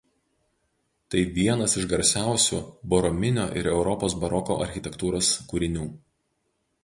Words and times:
Tai 1.15 1.19
vienas 1.35 1.75
iš 1.81 1.85
garsiausių 1.91 2.61
Borominio 2.93 3.45
ir 3.63 3.69
Europos 3.73 4.15
baroko 4.23 4.57
architektūros 4.69 5.29
kūrinių. 5.53 5.85